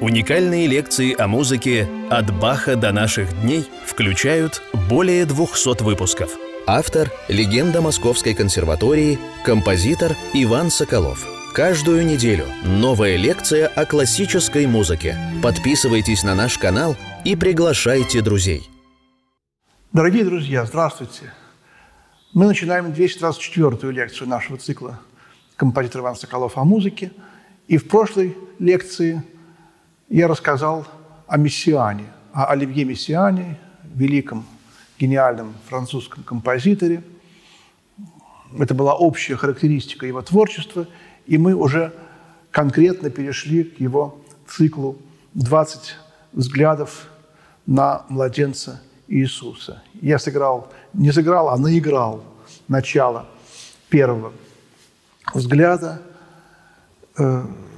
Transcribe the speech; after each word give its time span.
Уникальные 0.00 0.66
лекции 0.66 1.14
о 1.14 1.28
музыке 1.28 1.86
«От 2.08 2.34
Баха 2.40 2.74
до 2.74 2.90
наших 2.90 3.38
дней» 3.42 3.68
включают 3.84 4.62
более 4.88 5.26
200 5.26 5.82
выпусков. 5.82 6.38
Автор– 6.66 7.10
легенда 7.28 7.82
Московской 7.82 8.32
консерватории, 8.32 9.18
композитор 9.44 10.16
Иван 10.32 10.70
Соколов. 10.70 11.26
Каждую 11.52 12.06
неделю 12.06 12.46
новая 12.64 13.16
лекция 13.16 13.66
о 13.68 13.84
классической 13.84 14.66
музыке. 14.66 15.18
Подписывайтесь 15.42 16.22
на 16.22 16.34
наш 16.34 16.56
канал 16.56 16.96
и 17.26 17.36
приглашайте 17.36 18.22
друзей. 18.22 18.62
Дорогие 19.92 20.24
друзья, 20.24 20.64
здравствуйте. 20.64 21.30
Мы 22.32 22.46
начинаем 22.46 22.86
224-ю 22.86 23.90
лекцию 23.90 24.28
нашего 24.30 24.56
цикла 24.56 24.98
«Композитор 25.56 26.00
Иван 26.00 26.16
Соколов 26.16 26.56
о 26.56 26.64
музыке». 26.64 27.12
И 27.68 27.76
в 27.76 27.86
прошлой 27.86 28.34
лекции– 28.58 29.22
я 30.10 30.26
рассказал 30.26 30.86
о 31.28 31.38
Мессиане, 31.38 32.06
о 32.32 32.46
Оливье 32.46 32.84
Мессиане, 32.84 33.58
великом, 33.94 34.44
гениальном 34.98 35.54
французском 35.68 36.24
композиторе. 36.24 37.02
Это 38.58 38.74
была 38.74 38.94
общая 38.94 39.36
характеристика 39.36 40.06
его 40.06 40.20
творчества, 40.20 40.86
и 41.26 41.38
мы 41.38 41.54
уже 41.54 41.94
конкретно 42.50 43.08
перешли 43.08 43.62
к 43.62 43.78
его 43.80 44.20
циклу 44.48 44.98
«20 45.36 45.78
взглядов 46.32 47.08
на 47.66 48.04
младенца 48.08 48.82
Иисуса». 49.06 49.80
Я 50.02 50.18
сыграл, 50.18 50.72
не 50.92 51.12
сыграл, 51.12 51.50
а 51.50 51.56
наиграл 51.56 52.24
начало 52.66 53.26
первого 53.88 54.32
взгляда 55.32 56.02
э,– 57.16 57.44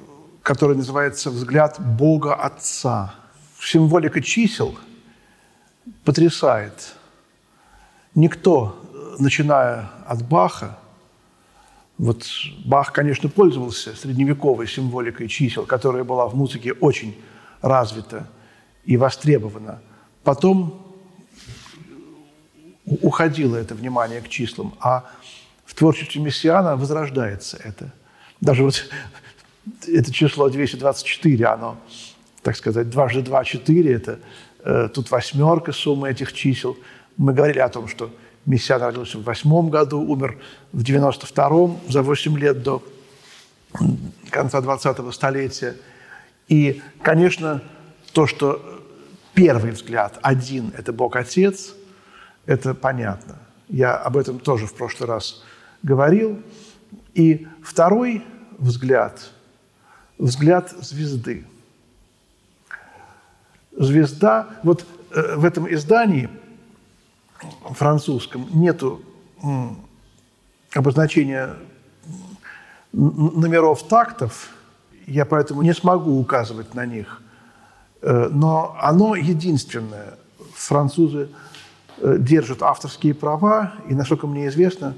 который 0.43 0.77
называется 0.77 1.31
«Взгляд 1.31 1.77
Бога 1.79 2.35
Отца». 2.35 3.15
Символика 3.61 4.21
чисел 4.21 4.77
потрясает. 6.05 6.95
Никто, 8.15 8.81
начиная 9.19 9.91
от 10.07 10.27
Баха, 10.27 10.79
вот 11.97 12.27
Бах, 12.65 12.93
конечно, 12.93 13.29
пользовался 13.29 13.95
средневековой 13.95 14.67
символикой 14.67 15.29
чисел, 15.29 15.65
которая 15.65 16.03
была 16.03 16.27
в 16.27 16.35
музыке 16.35 16.73
очень 16.73 17.17
развита 17.61 18.27
и 18.85 18.97
востребована. 18.97 19.81
Потом 20.25 20.85
уходило 22.85 23.57
это 23.57 23.77
внимание 23.77 24.21
к 24.21 24.29
числам, 24.29 24.75
а 24.81 25.05
в 25.65 25.75
творчестве 25.75 26.21
Мессиана 26.21 26.77
возрождается 26.77 27.57
это. 27.63 27.93
Даже 28.41 28.65
вот 28.65 28.83
это 29.87 30.13
число 30.13 30.49
224, 30.49 31.47
оно, 31.47 31.77
так 32.43 32.57
сказать, 32.57 32.91
дважды 32.91 33.23
два– 33.23 33.45
четыре, 33.45 33.95
это 33.95 34.19
э, 34.65 34.89
тут 34.93 35.11
восьмерка 35.11 35.73
суммы 35.73 36.11
этих 36.11 36.33
чисел. 36.33 36.77
Мы 37.17 37.33
говорили 37.33 37.61
о 37.61 37.69
том, 37.69 37.89
что 37.89 38.11
Мессиан 38.47 38.83
родился 38.83 39.19
в 39.19 39.25
восьмом 39.25 39.71
году, 39.71 40.01
умер 40.01 40.39
в 40.73 40.83
92-м, 40.83 41.79
за 41.89 42.03
8 42.03 42.39
лет 42.39 42.63
до 42.63 42.83
конца 44.31 44.59
20-го 44.61 45.13
столетия. 45.13 45.77
И, 46.49 46.83
конечно, 47.03 47.63
то, 48.13 48.27
что 48.27 48.83
первый 49.35 49.71
взгляд 49.71 50.19
один– 50.23 50.73
это 50.77 50.93
Бог-Отец, 50.93 51.75
это 52.47 52.75
понятно. 52.75 53.39
Я 53.69 53.97
об 53.97 54.17
этом 54.17 54.41
тоже 54.41 54.67
в 54.67 54.75
прошлый 54.75 55.09
раз 55.09 55.45
говорил. 55.83 56.43
И 57.15 57.47
второй 57.63 58.25
взгляд– 58.59 59.31
взгляд 60.19 60.71
звезды. 60.81 61.45
Звезда, 63.73 64.49
вот 64.63 64.85
э, 65.11 65.37
в 65.37 65.45
этом 65.45 65.73
издании 65.73 66.29
французском 67.71 68.47
нету 68.53 69.03
обозначения 70.73 71.57
номеров 72.93 73.83
тактов, 73.89 74.51
я 75.07 75.25
поэтому 75.25 75.63
не 75.63 75.75
смогу 75.75 76.21
указывать 76.21 76.75
на 76.75 76.87
них, 76.87 77.23
э, 78.03 78.29
но 78.31 78.77
оно 78.81 79.17
единственное. 79.17 80.19
Французы 80.55 81.29
э, 81.99 82.17
держат 82.19 82.63
авторские 82.63 83.15
права 83.15 83.73
и, 83.89 83.95
насколько 83.95 84.27
мне 84.27 84.47
известно, 84.49 84.95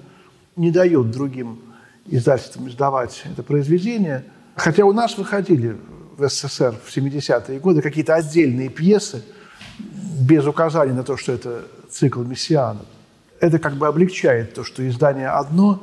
не 0.57 0.71
дают 0.71 1.11
другим 1.11 1.61
издательствам 2.07 2.69
издавать 2.69 3.23
это 3.25 3.43
произведение– 3.43 4.25
Хотя 4.57 4.85
у 4.85 4.93
нас 4.93 5.19
выходили 5.19 5.77
в 6.17 6.29
СССР 6.29 6.77
в 6.85 6.97
70-е 6.97 7.59
годы 7.59 7.83
какие-то 7.83 8.15
отдельные 8.15 8.69
пьесы 8.69 9.25
без 9.79 10.47
указания 10.47 10.93
на 10.93 11.03
то, 11.03 11.17
что 11.17 11.33
это 11.33 11.65
цикл 11.91 12.23
Мессиана. 12.23 12.85
Это 13.41 13.59
как 13.59 13.75
бы 13.75 13.87
облегчает 13.87 14.55
то, 14.55 14.65
что 14.65 14.87
издание 14.89 15.29
одно, 15.29 15.83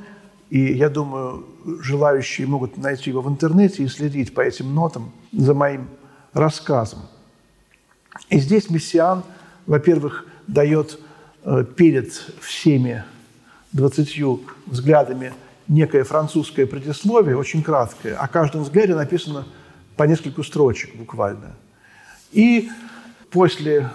и 0.50 0.74
я 0.74 0.90
думаю, 0.90 1.46
желающие 1.82 2.48
могут 2.48 2.78
найти 2.78 3.09
его 3.09 3.22
в 3.22 3.30
интернете 3.30 3.84
и 3.84 3.88
следить 3.88 4.34
по 4.34 4.42
этим 4.42 4.74
нотам 4.74 5.12
за 5.32 5.53
моим 5.53 5.88
рассказом. 6.34 7.00
И 8.30 8.40
здесь 8.40 8.70
Мессиан, 8.70 9.24
во-первых, 9.66 10.26
дает 10.48 11.00
э, 11.44 11.66
перед 11.76 12.12
всеми 12.40 13.03
двадцатью 13.72 14.42
взглядами 14.66 15.34
некое 15.72 16.04
французское 16.04 16.66
предисловие, 16.68 17.38
очень 17.38 17.64
краткое, 17.64 18.16
о 18.16 18.28
каждом 18.28 18.64
взгляде 18.64 18.94
написано 18.94 19.46
по 19.96 20.04
нескольку 20.04 20.44
строчек 20.44 20.96
буквально. 20.96 21.56
И 22.32 22.70
после 23.30 23.90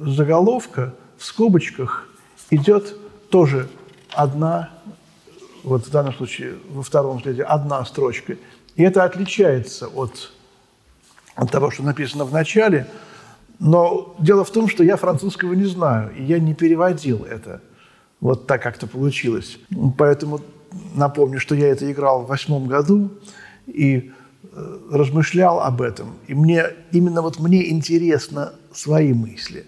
заголовка 0.00 0.94
в 1.18 1.24
скобочках 1.24 2.08
идет 2.50 2.96
тоже 3.28 3.68
одна, 4.12 4.70
вот 5.64 5.86
в 5.86 5.90
данном 5.90 6.14
случае 6.14 6.54
во 6.70 6.82
втором 6.82 7.18
взгляде 7.18 7.42
одна 7.42 7.84
строчка. 7.84 8.36
И 8.76 8.82
это 8.82 9.02
отличается 9.02 9.88
от, 9.88 10.30
от 11.34 11.50
того, 11.50 11.72
что 11.72 11.82
написано 11.82 12.24
в 12.24 12.32
начале. 12.32 12.86
Но 13.58 14.14
дело 14.20 14.44
в 14.44 14.50
том, 14.50 14.68
что 14.68 14.84
я 14.84 14.96
французского 14.96 15.54
не 15.54 15.64
знаю, 15.64 16.14
и 16.16 16.22
я 16.22 16.38
не 16.38 16.54
переводил 16.54 17.24
это. 17.24 17.62
Вот 18.20 18.46
так 18.46 18.62
как-то 18.62 18.86
получилось. 18.86 19.58
Поэтому 19.98 20.40
напомню, 20.94 21.40
что 21.40 21.54
я 21.54 21.68
это 21.68 21.90
играл 21.90 22.22
в 22.22 22.28
восьмом 22.28 22.66
году 22.66 23.10
и 23.66 24.12
э, 24.52 24.78
размышлял 24.90 25.60
об 25.60 25.82
этом. 25.82 26.14
И 26.26 26.34
мне, 26.34 26.66
именно 26.92 27.22
вот 27.22 27.38
мне 27.38 27.70
интересно 27.70 28.54
свои 28.72 29.12
мысли 29.12 29.66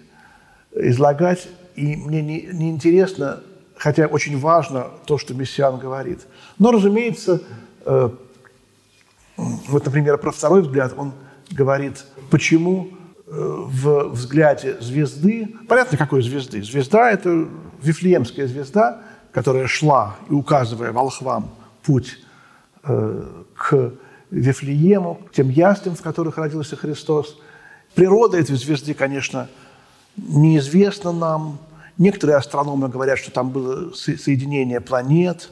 излагать, 0.73 1.47
и 1.75 1.95
мне 1.95 2.21
не, 2.21 2.49
не 2.53 2.69
интересно, 2.69 3.41
хотя 3.75 4.07
очень 4.07 4.37
важно 4.39 4.87
то, 5.05 5.17
что 5.17 5.33
Мессиан 5.33 5.79
говорит. 5.79 6.27
Но, 6.59 6.71
разумеется, 6.71 7.41
э, 7.85 8.09
вот, 9.35 9.85
например, 9.85 10.17
про 10.17 10.31
второй 10.31 10.61
взгляд 10.61 10.93
он 10.97 11.13
говорит, 11.51 12.05
почему 12.29 12.89
э, 12.89 13.31
в 13.31 14.09
взгляде 14.09 14.77
звезды, 14.81 15.55
понятно, 15.67 15.97
какой 15.97 16.21
звезды, 16.21 16.63
звезда– 16.63 17.11
это 17.11 17.47
Вифлеемская 17.81 18.47
звезда– 18.47 19.01
которая 19.31 19.67
шла 19.67 20.15
и 20.29 20.33
указывая 20.33 20.91
волхвам 20.91 21.49
путь 21.83 22.17
э, 22.83 23.43
к 23.55 23.93
Вифлеему, 24.29 25.15
к 25.29 25.33
тем 25.33 25.49
яслям, 25.49 25.95
в 25.95 26.01
которых 26.01 26.37
родился 26.37 26.75
Христос. 26.75 27.37
Природа 27.95 28.37
этой 28.37 28.55
звезды, 28.55 28.93
конечно, 28.93 29.47
неизвестна 30.17 31.11
нам. 31.11 31.59
Некоторые 31.97 32.37
астрономы 32.37 32.89
говорят, 32.89 33.17
что 33.17 33.31
там 33.31 33.49
было 33.49 33.93
соединение 33.93 34.81
планет. 34.81 35.49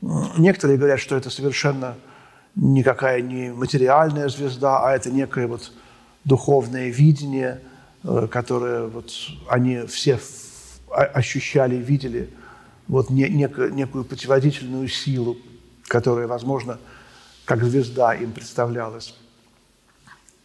Некоторые 0.00 0.78
говорят, 0.78 1.00
что 1.00 1.16
это 1.16 1.30
совершенно 1.30 1.96
никакая 2.54 3.20
не 3.22 3.52
материальная 3.52 4.28
звезда, 4.28 4.84
а 4.84 4.94
это 4.94 5.10
некое 5.10 5.46
вот 5.46 5.72
духовное 6.24 6.88
видение, 6.88 7.60
э, 8.04 8.28
которое 8.30 8.86
вот 8.86 9.10
они 9.48 9.86
все 9.86 10.20
ощущали, 10.90 11.76
видели– 11.76 12.30
вот 12.88 13.10
некую, 13.10 13.74
некую 13.74 14.04
путеводительную 14.04 14.88
силу, 14.88 15.36
которая, 15.86 16.26
возможно, 16.26 16.78
как 17.44 17.62
звезда 17.62 18.14
им 18.14 18.32
представлялась. 18.32 19.14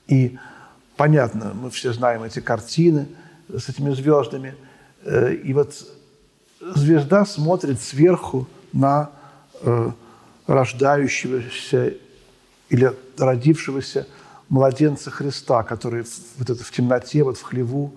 И 0.07 0.37
понятно, 0.97 1.53
мы 1.53 1.69
все 1.69 1.93
знаем 1.93 2.23
эти 2.23 2.39
картины 2.39 3.07
с 3.49 3.69
этими 3.69 3.93
звездами. 3.93 4.55
Э, 5.03 5.33
и 5.33 5.53
вот 5.53 5.73
звезда 6.59 7.25
смотрит 7.25 7.81
сверху 7.81 8.47
на 8.73 9.09
э, 9.61 9.91
рождающегося 10.45 11.93
или 12.69 12.93
родившегося 13.17 14.07
младенца 14.49 15.11
Христа, 15.11 15.63
который 15.63 16.05
вот 16.37 16.49
это 16.49 16.63
в 16.63 16.71
темноте, 16.71 17.23
вот 17.23 17.37
в 17.37 17.41
хлеву, 17.41 17.95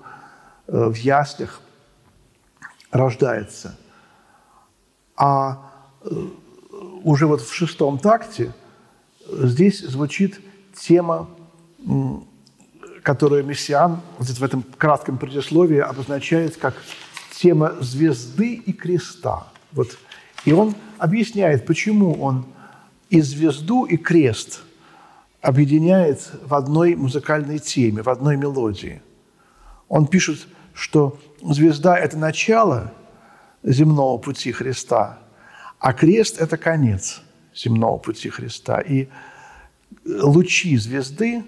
э, 0.69 0.88
в 0.88 0.94
яслях 0.94 1.60
рождается– 2.93 3.76
а 5.16 5.72
э, 6.02 6.10
уже 7.04 7.26
вот 7.26 7.40
в 7.40 7.52
шестом 7.52 7.98
такте 7.98 8.52
здесь 9.28 9.80
звучит 9.80 10.40
тема 10.74 11.28
которую 13.06 13.44
Мессиан 13.44 14.00
вот 14.18 14.26
в 14.26 14.42
этом 14.42 14.64
кратком 14.76 15.16
предисловии 15.16 15.78
обозначает 15.78 16.56
как 16.56 16.74
тема 17.36 17.76
звезды 17.80 18.54
и 18.54 18.72
креста. 18.72 19.46
Вот. 19.70 19.96
И 20.44 20.52
он 20.52 20.74
объясняет, 20.98 21.66
почему 21.66 22.20
он 22.20 22.46
и 23.08 23.20
звезду, 23.20 23.84
и 23.84 23.96
крест 23.96 24.62
объединяет 25.40 26.32
в 26.42 26.52
одной 26.52 26.96
музыкальной 26.96 27.60
теме, 27.60 28.02
в 28.02 28.08
одной 28.08 28.36
мелодии. 28.36 29.00
Он 29.88 30.08
пишет, 30.08 30.48
что 30.74 31.16
звезда– 31.40 31.96
это 31.98 32.19
начало 32.19 32.92
земного 33.66 34.18
пути 34.18 34.52
Христа, 34.52 35.18
а 35.78 35.92
крест– 35.92 36.38
это 36.40 36.56
конец 36.56 37.20
земного 37.54 37.98
пути 37.98 38.30
Христа. 38.30 38.80
И 38.80 39.08
лучи 40.04 40.76
звезды, 40.76 41.44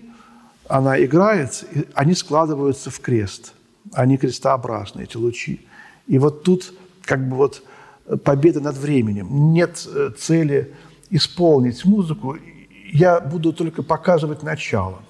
она 0.68 1.02
играет, 1.02 1.64
они 1.94 2.14
складываются 2.14 2.90
в 2.90 3.00
крест. 3.00 3.54
Они 3.92 4.18
крестообразные, 4.18 5.04
эти 5.04 5.16
лучи. 5.16 5.66
И 6.06 6.18
вот 6.18 6.42
тут 6.42 6.74
как 7.02 7.26
бы 7.26 7.36
вот 7.36 7.62
победа 8.24 8.60
над 8.60 8.76
временем. 8.76 9.52
Нет 9.52 9.86
э, 9.86 10.10
цели 10.18 10.74
исполнить 11.08 11.84
музыку. 11.86 12.36
Я 12.92 13.20
буду 13.20 13.52
только 13.52 13.82
показывать 13.82 14.42
начало. 14.42 15.00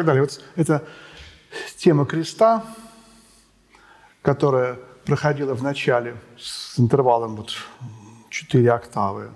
Так 0.00 0.06
далее. 0.06 0.22
Вот 0.22 0.42
это 0.56 0.84
тема 1.76 2.06
креста, 2.06 2.64
которая 4.22 4.78
проходила 5.04 5.54
в 5.54 5.62
начале 5.62 6.16
с 6.38 6.78
интервалом 6.78 7.36
вот 7.36 7.56
4 8.30 8.72
октавы. 8.72 9.30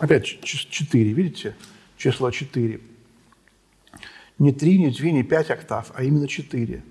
Опять 0.00 0.40
4, 0.42 1.12
видите? 1.12 1.56
Число 1.96 2.30
4. 2.30 2.80
Не 4.38 4.52
3, 4.52 4.78
не 4.78 4.90
2, 4.90 5.06
не 5.10 5.22
5 5.22 5.50
октав, 5.50 5.92
а 5.94 6.02
именно 6.02 6.28
4. 6.28 6.82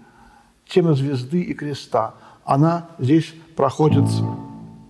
Тема 0.68 0.94
звезды 0.94 1.42
и 1.42 1.54
креста. 1.54 2.16
Она 2.46 2.90
здесь 3.00 3.34
проходит 3.56 4.06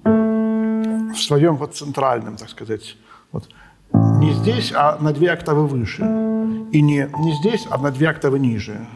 в 0.04 1.16
своем 1.16 1.58
вот 1.58 1.76
центральном, 1.76 2.38
так 2.38 2.50
сказать, 2.50 2.98
вот 3.32 3.50
не 3.92 4.34
здесь, 4.34 4.72
а 4.76 4.98
на 5.00 5.12
две 5.14 5.32
октавы 5.32 5.68
выше. 5.68 6.23
И 6.74 6.82
не, 6.82 7.08
не 7.20 7.34
здесь, 7.36 7.68
а 7.70 7.78
на 7.78 7.92
две 7.92 8.10
октавы 8.10 8.40
ниже. 8.40 8.88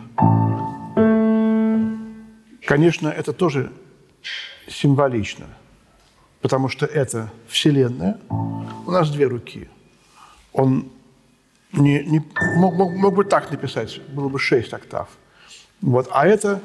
Конечно, 2.66 3.08
это 3.08 3.34
тоже 3.34 3.72
символично, 4.68 5.46
потому 6.42 6.70
что 6.70 6.88
это 6.88 7.32
Вселенная. 7.48 8.20
У 8.30 8.90
нас 8.90 9.12
две 9.12 9.28
руки. 9.28 9.70
Он 10.54 10.90
не, 11.72 12.04
не, 12.04 12.24
мог, 12.56 12.74
мог, 12.74 12.94
мог 12.94 13.14
бы 13.14 13.24
так 13.24 13.52
написать, 13.52 14.02
было 14.08 14.28
бы 14.28 14.40
шесть 14.40 14.74
октав. 14.74 15.10
Вот. 15.80 16.08
А 16.10 16.26
это 16.26 16.60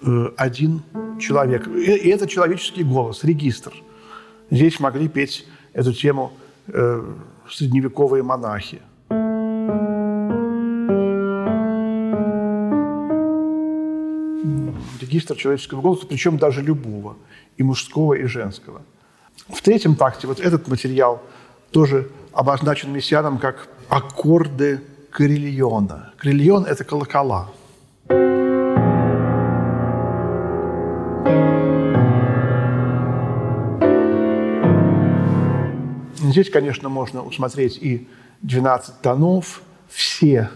э, 0.00 0.28
один 0.36 0.84
человек. 1.18 1.66
И, 1.66 1.92
и 1.92 2.08
это 2.08 2.28
человеческий 2.28 2.84
голос, 2.84 3.24
регистр. 3.24 3.72
Здесь 4.52 4.78
могли 4.78 5.08
петь 5.08 5.44
эту 5.72 5.92
тему 5.92 6.32
э, 6.68 7.02
средневековые 7.50 8.22
монахи. 8.22 8.80
Регистр 15.12 15.36
человеческого 15.36 15.82
голоса, 15.82 16.06
причем 16.06 16.38
даже 16.38 16.62
любого, 16.62 17.18
и 17.58 17.62
мужского, 17.62 18.14
и 18.14 18.24
женского. 18.24 18.80
В 19.46 19.60
третьем 19.60 19.94
такте 19.94 20.26
вот 20.26 20.40
этот 20.40 20.68
материал 20.68 21.22
тоже 21.70 22.10
обозначен 22.32 22.90
мессианом 22.90 23.36
как 23.36 23.68
аккорды 23.90 24.80
крильона. 25.10 26.14
Крильон– 26.16 26.64
это 26.66 26.84
колокола– 26.84 27.50
Здесь, 36.16 36.48
конечно, 36.48 36.88
можно 36.88 37.22
усмотреть 37.22 37.76
и 37.76 38.08
12 38.40 39.02
тонов, 39.02 39.60
все 39.90 40.48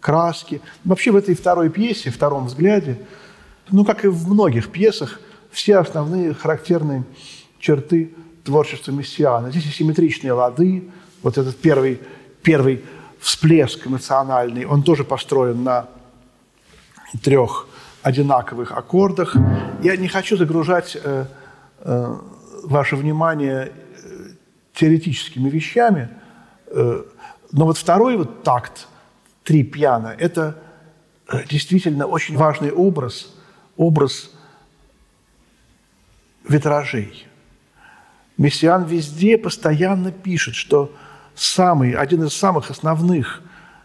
краски. 0.00 0.60
Вообще 0.82 1.12
в 1.12 1.16
этой 1.16 1.36
второй 1.36 1.70
пьесе, 1.70 2.10
втором 2.10 2.46
взгляде, 2.46 2.98
ну, 3.70 3.84
как 3.84 4.04
и 4.04 4.08
в 4.08 4.28
многих 4.28 4.70
пьесах, 4.70 5.20
все 5.50 5.76
основные 5.76 6.34
характерные 6.34 7.04
черты 7.58 8.14
творчества 8.44 8.92
Мессиана. 8.92 9.50
Здесь 9.50 9.74
симметричные 9.74 10.32
лады, 10.32 10.90
вот 11.22 11.38
этот 11.38 11.56
первый, 11.56 12.00
первый 12.42 12.84
всплеск 13.20 13.86
эмоциональный, 13.86 14.64
он 14.64 14.82
тоже 14.82 15.04
построен 15.04 15.62
на 15.62 15.86
трех 17.22 17.68
одинаковых 18.02 18.72
аккордах. 18.72 19.36
Я 19.82 19.96
не 19.96 20.08
хочу 20.08 20.36
загружать 20.36 20.96
э, 21.02 21.26
э, 21.80 22.16
ваше 22.64 22.96
внимание 22.96 23.72
теоретическими 24.74 25.48
вещами. 25.48 26.08
Э, 26.66 27.02
но 27.52 27.66
вот 27.66 27.78
второй 27.78 28.16
вот 28.16 28.42
такт, 28.42 28.88
три 29.44 29.62
пьяно, 29.62 30.14
это 30.18 30.56
э, 31.28 31.44
действительно 31.48 32.06
очень 32.06 32.36
важный 32.36 32.70
образ, 32.70 33.34
образ 33.82 34.30
витражей. 36.48 37.26
Мессиан 38.38 38.84
везде 38.84 39.38
постоянно 39.38 40.10
пишет, 40.10 40.54
что 40.54 40.94
самый, 41.34 41.92
один 41.92 42.24
из 42.24 42.34
самых 42.34 42.70
основных 42.70 43.42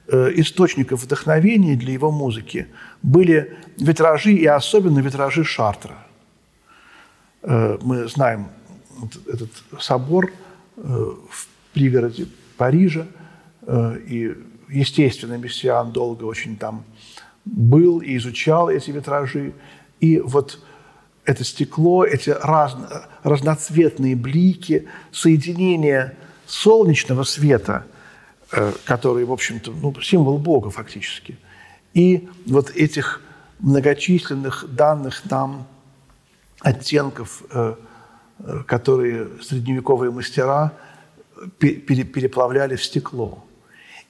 э, 0.08 0.32
источников 0.36 1.04
вдохновения 1.04 1.76
для 1.76 1.94
его 1.94 2.12
музыки 2.12 2.68
были 3.04 3.58
витражи, 3.78 4.34
и 4.34 4.46
особенно 4.46 5.00
витражи 5.00 5.44
Шартра. 5.44 5.98
Мы 7.44 8.08
знаем 8.08 8.50
этот 9.28 9.52
собор– 9.80 10.32
Э, 10.80 11.12
в 11.32 11.48
пригороде 11.74 12.28
Парижа, 12.56 13.08
э, 13.64 13.98
и, 14.08 14.36
естественно, 14.70 15.36
Мессиан 15.36 15.92
долго 15.92 16.24
очень 16.24 16.56
там 16.56 16.84
был 17.46 18.00
и 18.00 18.16
изучал 18.18 18.70
эти 18.70 18.92
витражи. 18.92 19.54
И 20.00 20.20
вот 20.20 20.60
это 21.26 21.44
стекло, 21.44 22.06
эти 22.06 22.30
разно, 22.30 23.08
разноцветные 23.24 24.16
блики, 24.16 24.88
соединение 25.12 26.16
солнечного 26.46 27.24
света, 27.24 27.86
э, 28.52 28.72
который, 28.86 29.26
в 29.26 29.32
общем-то, 29.32 29.72
ну, 29.72 29.94
символ 30.02 30.38
Бога 30.38 30.70
фактически, 30.70 31.38
и 31.94 32.30
вот 32.46 32.72
этих 32.72 33.22
многочисленных 33.60 34.66
данных 34.70 35.24
нам 35.30 35.68
оттенков, 36.62 37.44
э, 37.52 37.76
э, 38.40 38.64
которые 38.66 39.30
средневековые 39.42 40.12
мастера 40.12 40.74
переплавляли 41.60 42.76
в 42.76 42.84
стекло. 42.84 43.44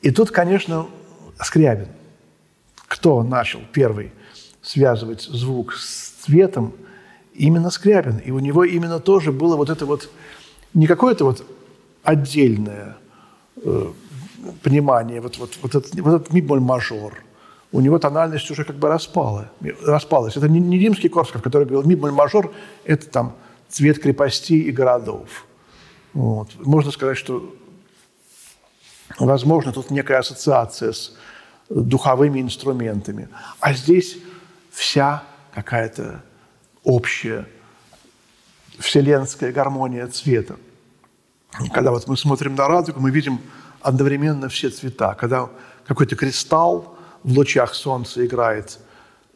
И 0.02 0.12
тут, 0.12 0.32
конечно, 0.32 0.88
Скрябин. 1.42 1.88
Кто 2.88 3.22
начал 3.24 3.60
первый 3.74 4.12
связывать 4.68 5.22
звук 5.24 5.74
с 5.74 6.10
цветом? 6.26 6.74
Именно 7.34 7.70
Скрябин. 7.70 8.18
И 8.18 8.32
у 8.32 8.40
него 8.40 8.64
именно 8.64 9.00
тоже 9.00 9.32
было 9.32 9.56
вот 9.56 9.70
это 9.70 9.86
вот, 9.86 10.10
не 10.74 10.88
какое-то 10.88 11.26
вот 11.26 11.46
отдельное 12.04 12.98
э, 13.64 13.92
понимание, 14.64 15.22
вот, 15.22 15.38
вот, 15.38 15.58
вот 15.62 15.76
этот, 15.76 16.00
вот 16.00 16.16
этот 16.16 16.34
ми-моль-мажор. 16.34 17.24
У 17.72 17.82
него 17.82 18.00
тональность 18.00 18.50
уже 18.50 18.64
как 18.64 18.78
бы 18.78 18.88
распала, 18.88 19.52
распалась. 19.86 20.38
Это 20.38 20.48
не, 20.50 20.60
не 20.60 20.80
римский 20.80 21.10
Корсков, 21.10 21.42
который 21.42 21.68
говорил, 21.68 21.88
ми-моль-мажор– 21.88 22.54
это 22.86 23.08
там 23.08 23.36
цвет 23.70 24.00
крепостей 24.00 24.62
и 24.62 24.72
городов. 24.72 25.46
Вот. 26.14 26.50
Можно 26.60 26.92
сказать, 26.92 27.18
что, 27.18 27.54
возможно, 29.20 29.72
тут 29.74 29.92
некая 29.92 30.20
ассоциация 30.20 30.94
с 30.94 31.16
духовыми 31.70 32.42
инструментами. 32.42 33.28
А 33.60 33.74
здесь 33.74 34.18
вся 34.78 35.24
какая-то 35.56 36.24
общая 36.84 37.48
вселенская 38.78 39.52
гармония 39.52 40.06
цвета. 40.06 40.56
Когда 41.74 41.90
вот 41.90 42.08
мы 42.08 42.16
смотрим 42.16 42.54
на 42.54 42.68
радугу, 42.68 43.00
мы 43.00 43.10
видим 43.10 43.42
одновременно 43.82 44.50
все 44.50 44.70
цвета. 44.70 45.16
Когда 45.16 45.50
какой-то 45.88 46.16
кристалл 46.16 46.96
в 47.24 47.32
лучах 47.32 47.74
солнца 47.74 48.24
играет, 48.24 48.78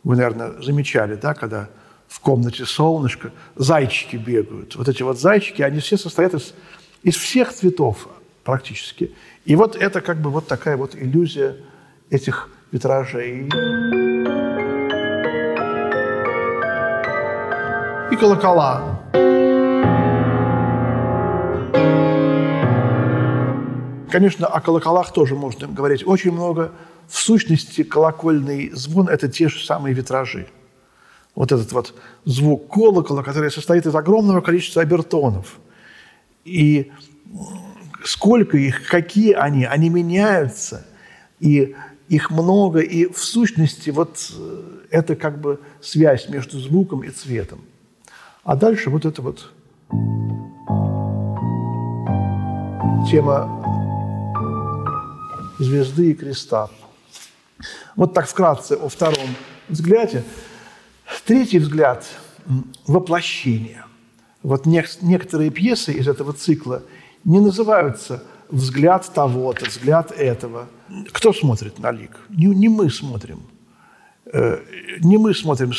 вы, 0.03 0.15
наверное, 0.15 0.61
замечали, 0.61 1.15
да, 1.15 1.33
когда 1.33 1.69
в 2.07 2.19
комнате 2.19 2.65
солнышко, 2.67 3.31
зайчики 3.55 4.17
бегают. 4.17 4.75
Вот 4.75 4.87
эти 4.89 5.01
вот 5.01 5.19
зайчики, 5.19 5.63
они 5.63 5.79
все 5.79 5.97
состоят 5.97 6.35
из, 6.35 6.53
из 7.01 7.15
всех 7.15 7.51
цветов 7.51 8.07
практически. 8.43 9.15
И 9.45 9.55
вот 9.55 9.75
это 9.75 10.01
как 10.01 10.21
бы 10.21 10.29
вот 10.29 10.47
такая 10.47 10.77
вот 10.77 10.93
иллюзия 10.93 11.57
этих 12.11 12.49
витражей. 12.71 13.49
Колокола. 18.21 18.99
Конечно, 24.11 24.45
о 24.45 24.61
колоколах 24.61 25.11
тоже 25.11 25.33
можно 25.33 25.67
говорить 25.67 26.05
очень 26.05 26.31
много. 26.31 26.71
В 27.07 27.17
сущности, 27.17 27.81
колокольный 27.81 28.69
звон– 28.73 29.09
это 29.09 29.27
те 29.27 29.49
же 29.49 29.65
самые 29.65 29.95
витражи. 29.95 30.47
Вот 31.33 31.51
этот 31.51 31.71
вот 31.71 31.95
звук 32.23 32.71
колокола, 32.71 33.23
который 33.23 33.49
состоит 33.49 33.87
из 33.87 33.95
огромного 33.95 34.41
количества 34.41 34.83
обертонов. 34.83 35.59
И 36.45 36.91
сколько 38.05 38.55
их, 38.55 38.87
какие 38.87 39.33
они, 39.33 39.65
они 39.65 39.89
меняются. 39.89 40.85
И 41.39 41.75
их 42.07 42.29
много, 42.29 42.81
и 42.81 43.11
в 43.11 43.17
сущности 43.17 43.89
вот 43.89 44.31
э, 44.37 44.61
это 44.91 45.15
как 45.15 45.41
бы 45.41 45.59
связь 45.81 46.29
между 46.29 46.59
звуком 46.59 47.03
и 47.03 47.09
цветом. 47.09 47.61
А 48.43 48.55
дальше 48.55 48.89
вот 48.89 49.05
это 49.05 49.21
вот 49.21 49.51
тема 53.09 53.61
звезды 55.59 56.11
и 56.11 56.13
креста. 56.13 56.69
Вот 57.95 58.13
так 58.13 58.27
вкратце 58.27 58.73
о 58.73 58.89
втором 58.89 59.35
взгляде. 59.69 60.23
Третий 61.25 61.59
взгляд– 61.59 62.05
воплощение. 62.87 63.85
Вот 64.41 64.65
некоторые 64.65 65.51
пьесы 65.51 65.93
из 65.93 66.07
этого 66.07 66.33
цикла 66.33 66.81
не 67.23 67.39
называются 67.39 68.23
«взгляд 68.49 69.07
того-то», 69.13 69.65
«взгляд 69.65 70.11
этого», 70.11 70.67
кто 71.11 71.31
смотрит 71.31 71.77
на 71.79 71.91
лик? 71.91 72.17
Не, 72.29 72.47
не 72.47 72.69
мы 72.69 72.89
смотрим. 72.89 73.41
Э, 74.25 74.59
не 74.99 75.17
мы 75.17 75.33
смотрим. 75.33 75.71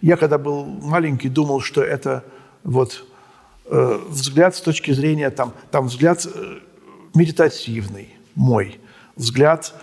Я, 0.00 0.16
когда 0.16 0.38
был 0.38 0.64
маленький, 0.64 1.28
думал, 1.28 1.60
что 1.60 1.82
это 1.82 2.24
вот 2.62 3.04
э, 3.66 4.00
взгляд 4.08 4.54
с 4.54 4.60
точки 4.60 4.92
зрения, 4.92 5.30
там, 5.30 5.52
там 5.70 5.86
взгляд 5.86 6.26
э, 6.26 6.58
медитативный 7.14 8.14
мой, 8.34 8.80
взгляд 9.16 9.74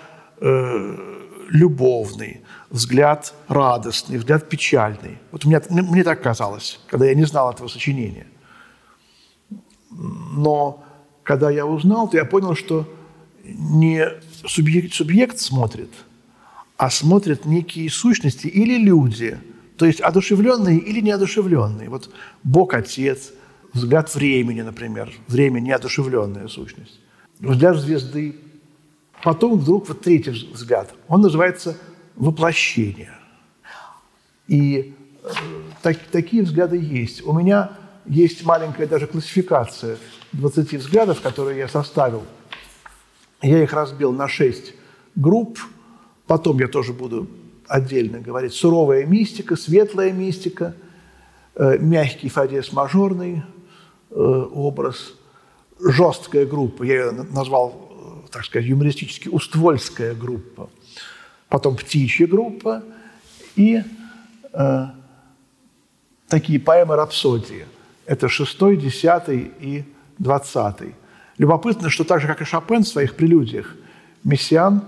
любовный, 1.51 2.41
взгляд 2.71 3.35
радостный, 3.47 4.17
взгляд 4.17 4.49
печальный. 4.49 5.19
Вот 5.31 5.45
мне, 5.45 5.61
мне 5.69 6.03
так 6.03 6.23
казалось, 6.23 6.79
когда 6.87 7.05
я 7.05 7.13
не 7.13 7.25
знал 7.25 7.51
этого 7.51 7.67
сочинения. 7.67 8.25
Но 9.91 10.83
когда 11.21 11.51
я 11.51 11.67
узнал, 11.67 12.09
то 12.09 12.17
я 12.17 12.25
понял, 12.25 12.55
что 12.55 12.87
не 13.43 14.03
субъект, 14.47 14.93
субъект 14.93 15.37
смотрит, 15.37 15.91
а 16.81 16.89
смотрят 16.89 17.45
некие 17.45 17.91
сущности 17.91 18.47
или 18.47 18.75
люди, 18.75 19.37
то 19.77 19.85
есть 19.85 20.01
одушевленные 20.01 20.79
или 20.79 20.99
неодушевленные. 20.99 21.89
Вот 21.89 22.09
Бог 22.41 22.73
Отец, 22.73 23.33
взгляд 23.71 24.11
времени, 24.15 24.61
например, 24.63 25.13
время 25.27 25.59
неодушевленная 25.59 26.47
сущность, 26.47 26.99
взгляд 27.37 27.77
звезды. 27.77 28.35
Потом 29.23 29.59
вдруг 29.59 29.89
вот 29.89 30.01
третий 30.01 30.31
взгляд, 30.31 30.91
он 31.07 31.21
называется 31.21 31.77
воплощение. 32.15 33.13
И 34.47 34.95
э, 35.23 35.29
так, 35.83 35.99
такие 36.11 36.41
взгляды 36.41 36.77
есть. 36.77 37.23
У 37.23 37.31
меня 37.31 37.73
есть 38.07 38.43
маленькая 38.43 38.87
даже 38.87 39.05
классификация 39.05 39.99
20 40.31 40.73
взглядов, 40.73 41.21
которые 41.21 41.59
я 41.59 41.67
составил– 41.67 42.23
я 43.43 43.63
их 43.63 43.73
разбил 43.73 44.11
на 44.11 44.27
шесть 44.27 44.73
групп. 45.15 45.59
Потом 46.27 46.59
я 46.59 46.67
тоже 46.67 46.93
буду 46.93 47.27
отдельно 47.67 48.19
говорить. 48.19 48.53
Суровая 48.53 49.05
мистика, 49.05 49.55
светлая 49.55 50.11
мистика, 50.11 50.75
э, 51.55 51.77
мягкий 51.79 52.29
фадес 52.29 52.71
мажорный 52.71 53.43
э, 54.09 54.15
образ, 54.15 55.13
жесткая 55.79 56.45
группа, 56.45 56.83
я 56.83 57.05
ее 57.05 57.11
назвал, 57.11 57.91
э, 58.25 58.29
так 58.31 58.45
сказать, 58.45 58.67
юмористически, 58.67 59.29
уствольская 59.29 60.13
группа, 60.13 60.69
потом 61.49 61.75
птичья 61.75 62.27
группа 62.27 62.83
и 63.55 63.81
э, 64.53 64.85
такие 66.27 66.59
поэмы 66.59 66.95
рапсодии. 66.95 67.65
Это 68.05 68.27
шестой, 68.27 68.77
десятый 68.77 69.51
и 69.59 69.85
двадцатый. 70.17 70.95
Любопытно, 71.37 71.89
что 71.89 72.03
так 72.03 72.21
же, 72.21 72.27
как 72.27 72.41
и 72.41 72.45
Шопен 72.45 72.83
в 72.83 72.87
своих 72.87 73.15
прелюдиях, 73.15 73.75
Мессиан 74.23 74.83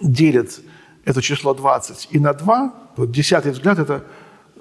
делит 0.00 0.60
это 1.04 1.22
число 1.22 1.54
20 1.54 2.08
и 2.10 2.18
на 2.18 2.32
2. 2.32 2.74
Вот 2.96 3.10
десятый 3.10 3.52
взгляд– 3.52 3.78
это 3.80 4.04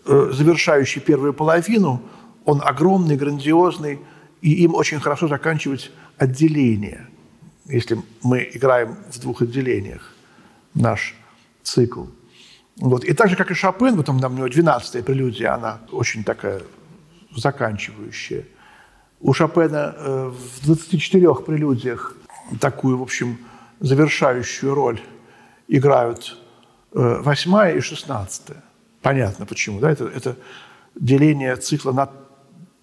э, 0.06 0.32
завершающий 0.32 1.02
первую 1.02 1.34
половину. 1.34 2.02
Он 2.46 2.62
огромный, 2.64 3.18
грандиозный, 3.18 4.00
и 4.42 4.64
им 4.64 4.76
очень 4.76 5.00
хорошо 5.00 5.28
заканчивать 5.28 5.92
отделение, 6.18 7.08
если 7.66 7.98
мы 8.22 8.50
играем 8.54 8.98
в 9.12 9.20
двух 9.20 9.42
отделениях 9.42 10.14
наш 10.76 11.16
цикл. 11.64 12.06
Вот. 12.78 13.04
И 13.04 13.14
так 13.14 13.30
же, 13.30 13.36
как 13.36 13.50
и 13.52 13.54
Шопен, 13.54 13.96
вот 13.96 14.06
там, 14.06 14.18
у 14.18 14.38
него 14.38 14.48
12-я 14.48 15.02
прелюдия, 15.04 15.54
она 15.54 15.80
очень 15.92 16.24
такая 16.24 16.62
заканчивающая– 17.36 18.46
у 19.26 19.34
Шопена 19.34 19.96
э, 19.98 20.32
в 20.32 20.66
24 20.66 21.34
прелюдиях 21.36 22.16
такую, 22.60 22.98
в 22.98 23.02
общем, 23.02 23.40
завершающую 23.80 24.74
роль 24.74 25.02
играют 25.68 26.38
э, 26.94 27.22
восьмая 27.22 27.76
и 27.76 27.82
шестнадцатая. 27.82 28.64
Понятно 29.02 29.46
почему, 29.46 29.80
да? 29.80 29.92
Это, 29.92 30.06
это 30.06 30.36
деление 30.96 31.56
цикла 31.58 31.92
на 31.92 32.10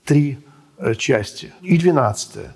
три 0.05 0.39
э, 0.79 0.95
части. 0.95 1.53
И 1.63 1.79
двенадцатая. 1.79 2.55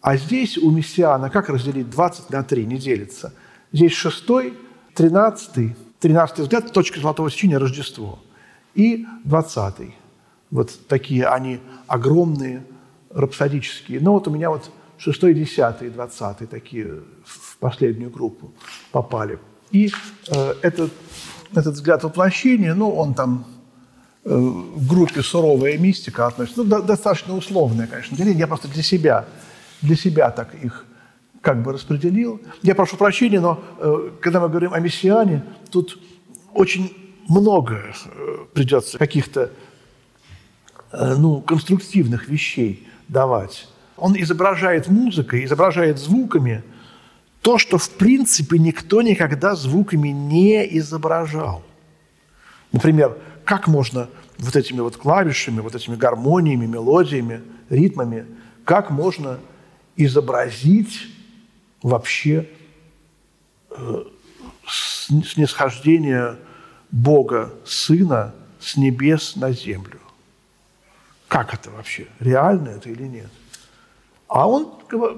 А 0.00 0.16
здесь 0.16 0.56
у 0.56 0.70
Мессиана 0.70 1.28
как 1.30 1.48
разделить 1.50 1.90
20 1.90 2.30
на 2.30 2.42
3? 2.42 2.64
Не 2.64 2.78
делится. 2.78 3.34
Здесь 3.72 3.92
шестой, 3.92 4.58
тринадцатый, 4.94 5.76
тринадцатый 6.00 6.42
взгляд, 6.42 6.72
точка 6.72 7.00
золотого 7.00 7.30
сечения– 7.30 7.58
Рождество. 7.58 8.18
И 8.74 9.06
двадцатый. 9.24 9.94
Вот 10.50 10.72
такие 10.88 11.26
они 11.26 11.60
огромные, 11.86 12.64
рапсодические. 13.10 14.00
Но 14.00 14.14
вот 14.14 14.26
у 14.26 14.30
меня 14.30 14.50
вот 14.50 14.70
шестой, 14.96 15.34
десятый, 15.34 15.90
двадцатый 15.90 16.46
такие 16.46 17.02
в 17.24 17.58
последнюю 17.58 18.10
группу 18.10 18.52
попали. 18.92 19.38
И 19.70 19.92
э, 20.28 20.54
это 20.62 20.90
этот 21.54 21.74
взгляд 21.74 22.04
воплощения, 22.04 22.74
ну, 22.74 22.90
он 22.90 23.14
там 23.14 23.44
э, 24.24 24.34
в 24.34 24.86
группе 24.88 25.22
«Суровая 25.22 25.78
мистика» 25.78 26.26
относится. 26.26 26.62
Ну, 26.62 26.68
до, 26.68 26.82
достаточно 26.82 27.34
условное, 27.36 27.86
конечно, 27.86 28.16
деление. 28.16 28.40
Я 28.40 28.46
просто 28.46 28.68
для 28.68 28.82
себя, 28.82 29.26
для 29.82 29.96
себя 29.96 30.30
так 30.30 30.54
их 30.54 30.86
как 31.40 31.62
бы 31.62 31.72
распределил. 31.72 32.40
Я 32.62 32.74
прошу 32.74 32.96
прощения, 32.96 33.40
но 33.40 33.62
э, 33.78 34.10
когда 34.20 34.40
мы 34.40 34.48
говорим 34.48 34.72
о 34.74 34.80
мессиане, 34.80 35.42
тут 35.70 35.98
очень 36.52 36.96
много 37.28 37.76
э, 37.76 38.36
придется 38.52 38.98
каких-то 38.98 39.50
э, 40.92 41.14
ну, 41.16 41.40
конструктивных 41.40 42.28
вещей 42.28 42.86
давать. 43.08 43.68
Он 43.96 44.14
изображает 44.20 44.88
музыкой, 44.88 45.44
изображает 45.44 45.98
звуками 45.98 46.62
то, 47.42 47.58
что 47.58 47.78
в 47.78 47.90
принципе 47.90 48.58
никто 48.58 49.02
никогда 49.02 49.54
звуками 49.54 50.08
не 50.08 50.78
изображал. 50.78 51.62
Например, 52.72 53.16
как 53.44 53.66
можно 53.66 54.08
вот 54.38 54.56
этими 54.56 54.80
вот 54.80 54.96
клавишами, 54.96 55.60
вот 55.60 55.74
этими 55.74 55.96
гармониями, 55.96 56.66
мелодиями, 56.66 57.42
ритмами, 57.68 58.26
как 58.64 58.90
можно 58.90 59.38
изобразить 59.96 61.08
вообще 61.82 62.48
э, 63.70 64.04
снисхождение 64.66 66.36
Бога 66.90 67.52
Сына 67.64 68.34
с 68.60 68.76
небес 68.76 69.36
на 69.36 69.52
землю. 69.52 70.00
Как 71.28 71.54
это 71.54 71.70
вообще? 71.70 72.06
Реально 72.18 72.70
это 72.70 72.90
или 72.90 73.04
нет? 73.04 73.30
А 74.30 74.46
он 74.46 74.72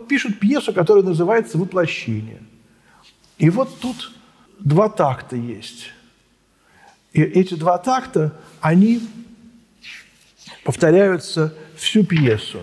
пишет 0.08 0.40
пьесу, 0.40 0.72
которая 0.72 1.04
называется 1.04 1.58
«Воплощение». 1.58 2.42
И 3.36 3.50
вот 3.50 3.78
тут 3.78 4.10
два 4.58 4.88
такта 4.88 5.36
есть. 5.36 5.90
И 7.12 7.20
эти 7.20 7.52
два 7.52 7.76
такта, 7.76 8.32
они 8.62 9.02
повторяются 10.64 11.52
всю 11.76 12.06
пьесу. 12.06 12.60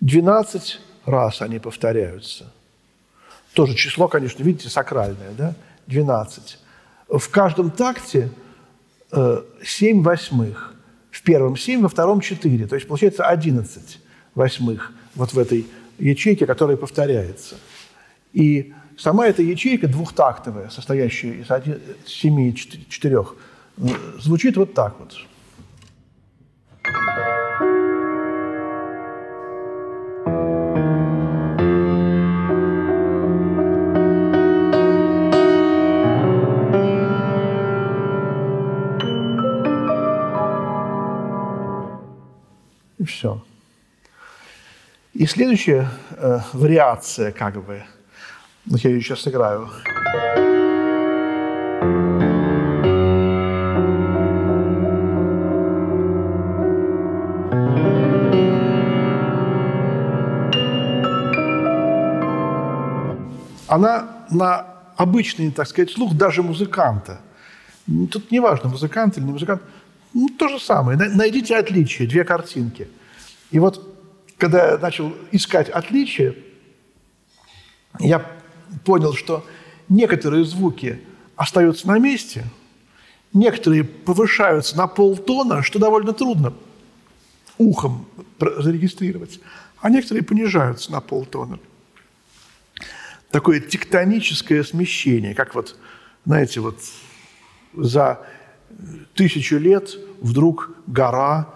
12 0.00 0.80
раз 1.04 1.42
они 1.42 1.60
повторяются. 1.60 2.52
Тоже 3.54 3.76
число, 3.76 4.08
конечно, 4.08 4.42
видите, 4.42 4.68
сакральное, 4.68 5.30
да? 5.30 5.54
12. 5.86 6.58
В 7.08 7.28
каждом 7.28 7.70
такте 7.70 8.32
7 9.12 9.14
э, 9.14 10.02
восьмых. 10.02 10.74
В 11.12 11.22
первом 11.22 11.56
7, 11.56 11.82
во 11.82 11.88
втором 11.88 12.20
4. 12.20 12.66
То 12.66 12.74
есть 12.74 12.88
получается 12.88 13.26
11 13.26 14.00
восьмых 14.34 14.92
вот 15.14 15.32
в 15.32 15.38
этой 15.38 15.66
ячейке, 15.98 16.46
которая 16.46 16.76
повторяется. 16.76 17.56
И 18.32 18.72
сама 18.96 19.26
эта 19.26 19.42
ячейка 19.42 19.88
двухтактовая, 19.88 20.68
состоящая 20.68 21.32
из 21.32 21.50
1, 21.50 21.80
7 22.06 22.40
и 22.40 22.54
4, 22.54 23.24
звучит 24.18 24.56
вот 24.56 24.74
так 24.74 24.96
вот. 24.98 25.16
И 42.98 43.04
все. 43.04 43.42
И 45.20 45.26
следующая 45.26 45.86
э, 46.12 46.40
вариация, 46.54 47.30
как 47.30 47.62
бы, 47.62 47.82
ну, 48.64 48.78
я 48.78 48.88
ее 48.88 49.02
сейчас 49.02 49.20
сыграю. 49.20 49.68
Она 63.68 64.24
на 64.30 64.64
обычный, 64.96 65.50
так 65.50 65.66
сказать, 65.66 65.90
слух 65.90 66.14
даже 66.14 66.42
музыканта. 66.42 67.20
Тут 68.10 68.30
не 68.30 68.40
важно, 68.40 68.70
музыкант 68.70 69.18
или 69.18 69.24
не 69.24 69.32
музыкант– 69.32 69.60
ну, 70.14 70.28
то 70.30 70.48
же 70.48 70.58
самое. 70.58 70.98
Найдите 70.98 71.56
отличия, 71.56 72.08
две 72.08 72.24
картинки. 72.24 72.88
И 73.50 73.58
вот, 73.58 73.89
когда 74.40 74.72
я 74.72 74.78
начал 74.78 75.14
искать 75.32 75.68
отличия, 75.68 76.34
я 77.98 78.26
понял, 78.84 79.12
что 79.12 79.46
некоторые 79.88 80.44
звуки 80.44 81.00
остаются 81.36 81.86
на 81.86 81.98
месте, 81.98 82.44
некоторые 83.34 83.84
повышаются 83.84 84.76
на 84.76 84.86
полтона, 84.86 85.62
что 85.62 85.78
довольно 85.78 86.12
трудно 86.12 86.54
ухом 87.58 88.06
зарегистрировать, 88.38 89.40
а 89.80 89.90
некоторые 89.90 90.24
понижаются 90.24 90.90
на 90.90 91.00
полтона. 91.00 91.58
Такое 93.30 93.60
тектоническое 93.60 94.64
смещение, 94.64 95.34
как 95.34 95.54
вот, 95.54 95.76
знаете, 96.24 96.60
вот 96.60 96.78
за 97.74 98.26
тысячу 99.14 99.58
лет 99.58 99.96
вдруг 100.20 100.74
гора 100.86 101.54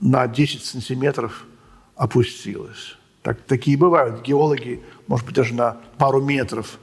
на 0.00 0.26
10 0.26 0.64
сантиметров 0.64 1.46
опустилась. 1.96 2.96
Так, 3.22 3.40
такие 3.42 3.76
бывают. 3.76 4.22
Геологи, 4.22 4.82
может 5.06 5.26
быть, 5.26 5.34
даже 5.34 5.54
на 5.54 5.76
пару 5.98 6.20
метров 6.20 6.78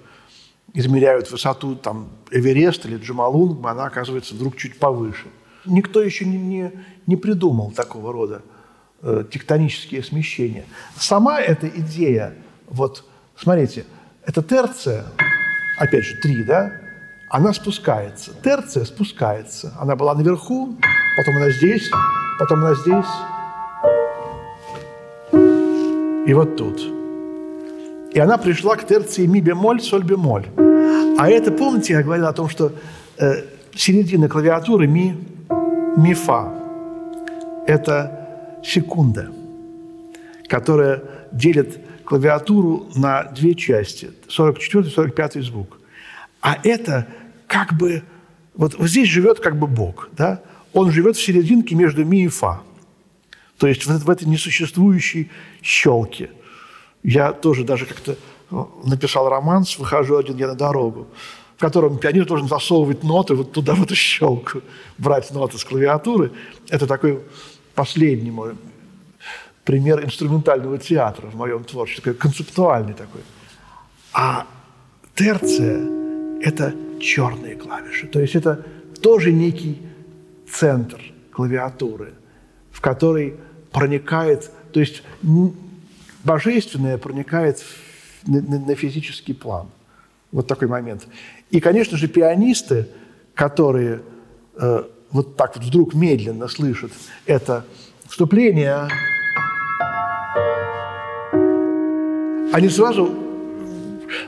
измеряют 0.73 1.29
высоту 1.31 1.75
там, 1.75 2.09
Эвереста 2.31 2.87
или 2.87 2.97
Джамалунг, 2.97 3.65
она 3.65 3.85
оказывается 3.85 4.35
вдруг 4.35 4.55
чуть 4.55 4.77
повыше. 4.77 5.27
Никто 5.65 6.01
еще 6.01 6.25
не, 6.25 6.37
не, 6.37 6.71
не 7.07 7.15
придумал 7.15 7.71
такого 7.71 8.13
рода 8.13 8.41
э, 9.01 9.25
тектонические 9.29 10.03
смещения. 10.03 10.65
Сама 10.95 11.41
эта 11.41 11.67
идея, 11.67 12.35
вот, 12.67 13.03
смотрите, 13.35 13.85
это 14.25 14.41
терция, 14.43 15.05
опять 15.77 16.05
же, 16.05 16.15
три, 16.21 16.43
да, 16.43 16.71
она 17.29 17.53
спускается. 17.53 18.31
Терция 18.43 18.85
спускается. 18.85 19.73
Она 19.79 19.95
была 19.95 20.15
наверху, 20.15 20.77
потом 21.17 21.37
она 21.37 21.51
здесь, 21.51 21.89
потом 22.39 22.59
она 22.63 22.75
здесь. 22.75 23.38
И 26.29 26.33
вот 26.33 26.57
тут. 26.57 26.79
И 28.13 28.19
она 28.19 28.37
пришла 28.37 28.75
к 28.75 28.85
терции 28.85 29.25
ми 29.25 29.41
бемоль, 29.41 29.81
соль 29.81 30.03
бемоль. 30.03 30.45
А 31.17 31.27
это, 31.27 31.51
помните, 31.51 31.93
я 31.93 32.03
говорил 32.03 32.27
о 32.27 32.33
том, 32.33 32.49
что 32.49 32.71
э, 33.17 33.45
середина 33.75 34.29
клавиатуры 34.29 34.85
ми, 34.85 35.15
ми 35.97 36.13
фа. 36.13 36.53
Это 37.65 38.61
секунда, 38.63 39.31
которая 40.47 41.01
делит 41.31 41.79
клавиатуру 42.05 42.85
на 42.95 43.23
две 43.23 43.55
части. 43.55 44.11
44 44.27 44.85
и 44.85 44.89
45 44.91 45.33
звук. 45.43 45.79
А 46.41 46.59
это 46.63 47.07
как 47.47 47.73
бы, 47.73 48.03
вот 48.53 48.75
здесь 48.79 49.09
живет 49.09 49.39
как 49.39 49.57
бы 49.57 49.65
Бог, 49.65 50.09
да? 50.15 50.41
Он 50.73 50.91
живет 50.91 51.15
в 51.15 51.23
серединке 51.23 51.73
между 51.73 52.05
ми 52.05 52.25
и 52.25 52.27
фа. 52.27 52.61
То 53.59 53.67
есть 53.67 53.85
в, 53.85 54.05
в 54.05 54.09
этой 54.09 54.27
несуществующей 54.27 55.29
щелке. 55.61 56.31
Я 57.03 57.33
тоже 57.33 57.63
даже 57.63 57.85
как-то 57.85 58.15
ну, 58.49 58.71
написал 58.85 59.29
романс 59.29 59.77
«Выхожу 59.77 60.17
один 60.17 60.37
я 60.37 60.47
на 60.47 60.55
дорогу», 60.55 61.07
в 61.57 61.59
котором 61.59 61.97
пианист 61.97 62.27
должен 62.27 62.47
засовывать 62.47 63.03
ноты 63.03 63.35
вот 63.35 63.51
туда, 63.51 63.75
в 63.75 63.83
эту 63.83 63.95
щелку, 63.95 64.61
брать 64.97 65.29
ноты 65.31 65.57
с 65.57 65.65
клавиатуры. 65.65 66.31
Это 66.69 66.87
такой 66.87 67.19
последний 67.75 68.31
мой 68.31 68.55
пример 69.65 70.03
инструментального 70.03 70.77
театра 70.77 71.27
в 71.27 71.35
моем 71.35 71.63
творчестве, 71.63 72.13
такой 72.13 72.19
концептуальный 72.19 72.93
такой. 72.93 73.21
А 74.13 74.47
терция– 75.15 75.85
это 76.41 76.73
черные 77.01 77.55
клавиши. 77.55 78.07
То 78.07 78.21
есть 78.21 78.35
это 78.35 78.65
тоже 79.01 79.31
некий 79.33 79.81
центр 80.49 81.01
клавиатуры, 81.31 82.13
в 82.71 82.81
который 82.81 83.35
проникает, 83.71 84.51
то 84.71 84.79
есть 84.79 85.03
божественное 86.23 86.97
проникает 86.97 87.63
на, 88.25 88.75
физический 88.75 89.33
план. 89.33 89.67
Вот 90.31 90.47
такой 90.47 90.67
момент. 90.67 91.07
И, 91.49 91.59
конечно 91.59 91.97
же, 91.97 92.07
пианисты, 92.07 92.87
которые 93.33 94.01
э, 94.57 94.83
вот 95.11 95.35
так 95.35 95.55
вот 95.55 95.65
вдруг 95.65 95.93
медленно 95.93 96.47
слышат 96.47 96.91
это 97.25 97.65
вступление, 98.07 98.87
они 102.53 102.69
сразу 102.69 103.09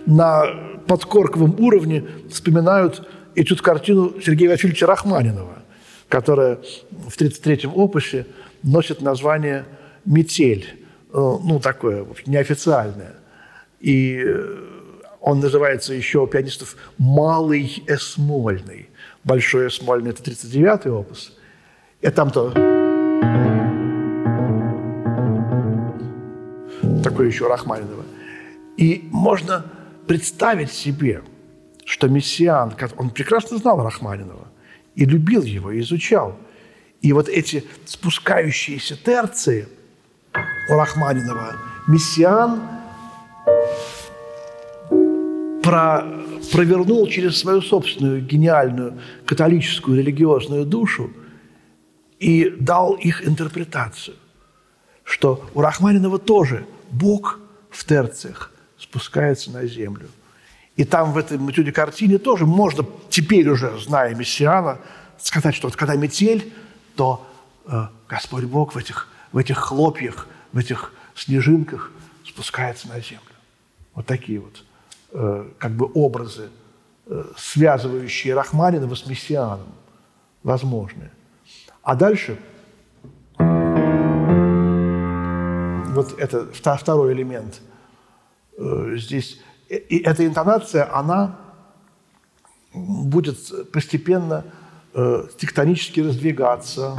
на 0.06 0.46
подкорковом 0.88 1.60
уровне 1.60 2.06
вспоминают 2.30 3.08
эту 3.36 3.56
картину 3.62 4.14
Сергея 4.24 4.50
Васильевича 4.50 4.88
Рахманинова, 4.88 5.64
которая 6.10 6.60
в 7.08 7.18
1933-м 7.18 7.72
опусе 7.76 8.26
носит 8.64 9.02
название 9.02 9.66
«Метель». 10.06 10.66
Э, 11.14 11.38
ну, 11.44 11.60
такое, 11.60 12.04
в 12.04 12.12
общем, 12.12 12.32
неофициальное. 12.32 13.16
И 13.80 14.22
э, 14.26 14.58
Он 15.20 15.40
называется 15.40 15.94
еще 15.94 16.20
у 16.20 16.28
пианистов 16.28 16.76
«малый 16.98 17.84
эсмольный». 17.88 18.90
Большой 19.24 19.68
эсмольный– 19.68 20.10
это 20.12 20.24
39-й 20.24 20.90
опус. 20.90 21.38
И 22.02 22.10
там-то 22.10 22.52
такое 27.04 27.28
еще 27.28 27.48
Рахманинова. 27.48 28.04
И 28.78 29.08
можно 29.12 29.66
представить 30.08 30.72
себе, 30.72 31.22
что 31.86 32.08
Мессиан, 32.08 32.74
он 32.98 33.10
прекрасно 33.10 33.58
знал 33.58 33.84
Рахманинова 33.84 34.48
и 34.96 35.06
любил 35.06 35.44
его, 35.44 35.72
и 35.72 35.82
изучал. 35.82 36.36
И 37.02 37.14
вот 37.14 37.28
эти 37.30 37.64
спускающиеся 37.86 38.96
терции 38.96 39.68
у 40.70 40.74
Рахманинова 40.74 41.56
Мессиан 41.88 42.62
про, 45.64 46.06
провернул 46.52 47.08
через 47.08 47.40
свою 47.40 47.62
собственную 47.62 48.22
гениальную 48.22 49.00
католическую 49.26 49.98
религиозную 49.98 50.66
душу 50.66 51.12
и 52.20 52.50
дал 52.60 52.94
их 52.94 53.28
интерпретацию, 53.28 54.16
что 55.04 55.50
у 55.56 55.62
Рахманинова 55.62 56.20
тоже 56.20 56.66
Бог 56.92 57.40
в 57.72 57.84
терциях 57.84 58.52
спускается 58.78 59.50
на 59.52 59.66
землю. 59.66 60.08
И 60.76 60.84
там 60.84 61.14
в 61.14 61.18
этой 61.18 61.38
этюде 61.38 61.72
картине 61.72 62.20
тоже 62.20 62.46
можно 62.46 62.86
теперь 63.10 63.50
уже, 63.50 63.78
зная 63.80 64.14
Мессиана, 64.14 64.80
сказать, 65.18 65.56
что 65.56 65.68
вот 65.68 65.76
когда 65.76 65.96
метель, 65.96 66.54
то 66.96 67.28
э, 67.66 67.88
Господь 68.08 68.46
Бог 68.46 68.74
в 68.74 68.78
этих, 68.78 69.08
в 69.32 69.38
этих 69.38 69.58
хлопьях, 69.58 70.28
в 70.52 70.58
этих 70.58 70.94
снежинках 71.16 71.92
спускается 72.26 72.88
на 72.88 73.00
землю. 73.00 73.22
Вот 73.94 74.06
такие 74.06 74.40
вот 74.40 74.64
э, 75.12 75.50
как 75.58 75.72
бы 75.72 75.90
образы, 75.94 76.50
э, 77.08 77.24
связывающие 77.38 78.34
Рахманинова 78.34 78.96
с 78.96 79.06
Мессианом, 79.06 79.68
возможны. 80.44 81.12
А 81.84 81.96
дальше 81.96 82.38
вот 85.92 86.18
это 86.20 86.48
второй 86.54 87.14
элемент 87.14 87.62
э, 88.58 88.96
здесь. 88.98 89.42
И 89.70 90.00
эта 90.00 90.26
интонация, 90.26 90.94
она 90.94 91.38
будет 92.74 93.72
постепенно 93.72 94.46
э, 94.94 95.24
тектонически 95.38 96.02
раздвигаться. 96.02 96.94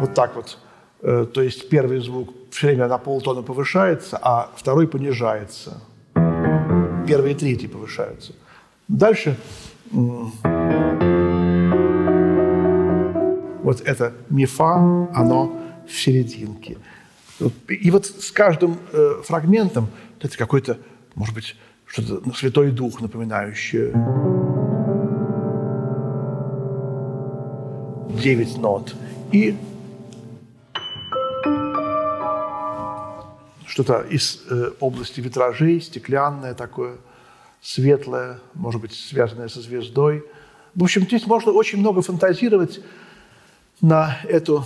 Вот 0.00 0.14
так 0.14 0.36
вот. 0.36 0.58
Э, 1.02 1.26
то 1.32 1.42
есть 1.42 1.68
первый 1.68 2.00
звук 2.00 2.32
все 2.50 2.68
время 2.68 2.88
на 2.88 2.98
полтона 2.98 3.42
повышается, 3.42 4.18
а 4.20 4.50
второй 4.54 4.86
понижается. 4.88 5.80
Первый 7.06 7.32
и 7.32 7.34
третий 7.34 7.68
повышаются. 7.68 8.32
Дальше 8.88 9.36
вот 13.62 13.80
это 13.82 14.12
мифа, 14.28 14.74
оно 15.14 15.56
в 15.86 15.92
серединке. 15.92 16.78
И 17.68 17.90
вот 17.90 18.06
с 18.06 18.30
каждым 18.30 18.78
э, 18.92 19.22
фрагментом 19.24 19.88
это 20.20 20.36
какой-то, 20.36 20.78
может 21.14 21.34
быть, 21.34 21.56
что-то 21.90 22.22
ну, 22.24 22.32
Святой 22.32 22.70
Дух 22.70 23.00
напоминающее. 23.00 23.92
Девять 28.22 28.56
нот. 28.58 28.94
И 29.32 29.56
что-то 33.66 34.00
из 34.02 34.42
э, 34.48 34.70
области 34.80 35.20
витражей, 35.20 35.80
стеклянное 35.80 36.54
такое, 36.54 36.96
светлое, 37.62 38.38
может 38.54 38.80
быть, 38.80 38.92
связанное 38.92 39.48
со 39.48 39.60
звездой. 39.60 40.24
В 40.74 40.82
общем, 40.82 41.02
здесь 41.02 41.26
можно 41.26 41.52
очень 41.52 41.78
много 41.78 42.02
фантазировать 42.02 42.80
на 43.80 44.18
эту 44.24 44.64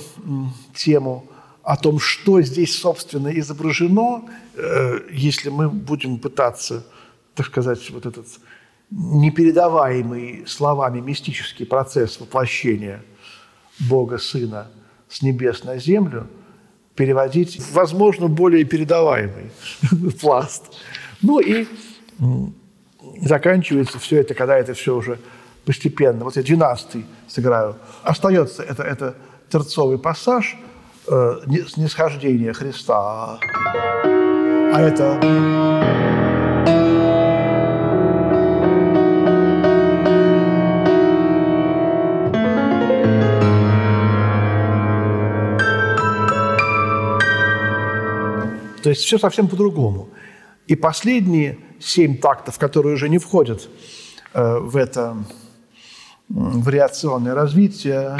тему 0.74 1.26
о 1.62 1.76
том, 1.76 1.98
что 1.98 2.42
здесь, 2.42 2.76
собственно, 2.76 3.28
изображено, 3.28 4.24
э, 4.56 5.00
если 5.10 5.48
мы 5.48 5.68
будем 5.70 6.18
пытаться, 6.18 6.84
так 7.34 7.46
сказать, 7.46 7.90
вот 7.90 8.06
этот 8.06 8.26
непередаваемый 8.90 10.44
словами 10.46 11.00
мистический 11.00 11.66
процесс 11.66 12.20
воплощения 12.20 13.02
Бога 13.78 14.18
Сына 14.18 14.68
с 15.08 15.22
небес 15.22 15.64
на 15.64 15.78
землю 15.78 16.28
переводить, 16.94 17.60
возможно, 17.72 18.28
более 18.28 18.64
передаваемый 18.64 19.50
пласт. 20.20 20.72
Ну 21.22 21.40
и 21.40 21.66
заканчивается 23.20 23.98
все 23.98 24.20
это, 24.20 24.34
когда 24.34 24.56
это 24.56 24.74
все 24.74 24.94
уже 24.94 25.18
постепенно. 25.64 26.24
Вот 26.24 26.36
я 26.36 26.42
12 26.42 27.04
сыграю. 27.26 27.76
Остается 28.02 28.62
это, 28.62 28.82
это 28.82 29.16
терцовый 29.48 29.98
пассаж 29.98 30.56
э, 31.08 31.40
снисхождения 31.68 32.52
Христа. 32.52 33.38
А 33.42 34.80
это... 34.80 35.83
То 48.84 48.90
есть 48.90 49.02
все 49.02 49.18
совсем 49.18 49.48
по-другому. 49.48 50.10
И 50.66 50.76
последние 50.76 51.58
семь 51.80 52.18
тактов, 52.18 52.58
которые 52.58 52.96
уже 52.96 53.08
не 53.08 53.16
входят 53.16 53.66
э, 54.34 54.58
в 54.58 54.76
это 54.76 55.16
вариационное 56.28 57.34
развитие. 57.34 58.14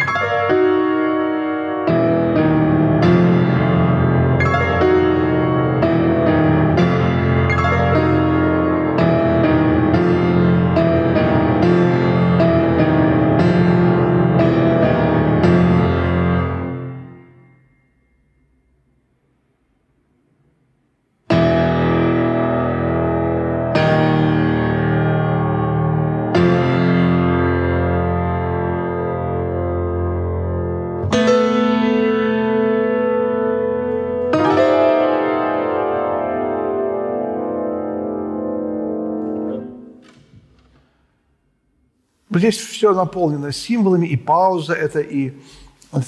Здесь 42.35 42.59
все 42.59 42.93
наполнено 42.93 43.53
символами, 43.53 44.07
и 44.07 44.17
пауза– 44.17 44.73
это 44.75 45.01
и 45.01 45.33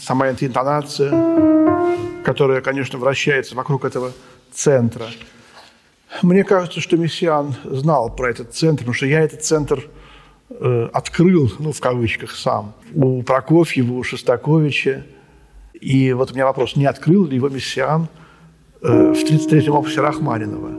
сама 0.03 0.27
эта 0.27 0.47
интонация, 0.47 1.11
которая, 2.25 2.61
конечно, 2.61 2.99
вращается 2.99 3.55
вокруг 3.55 3.85
этого 3.85 4.13
центра. 4.53 5.07
Мне 6.23 6.45
кажется, 6.45 6.81
что 6.81 6.97
Мессиан 6.97 7.55
знал 7.65 8.15
про 8.15 8.31
этот 8.31 8.55
центр, 8.55 8.79
потому 8.79 8.95
что 8.95 9.07
я 9.07 9.21
этот 9.21 9.45
центр 9.45 9.89
э, 10.51 10.89
открыл, 10.93 11.53
ну, 11.59 11.73
в 11.73 11.81
кавычках, 11.81 12.33
сам. 12.33 12.75
У 12.95 13.23
Прокофьева, 13.23 13.93
у 13.93 14.03
Шостаковича. 14.03 15.05
И 15.75 16.13
вот 16.13 16.31
у 16.31 16.35
меня 16.35 16.47
вопрос, 16.47 16.75
не 16.75 16.87
открыл 16.87 17.27
ли 17.27 17.37
его 17.37 17.49
Мессиан 17.49 18.09
э, 18.83 19.13
в 19.13 19.17
33-м 19.17 19.75
опусе 19.75 20.01
Рахманинова? 20.01 20.73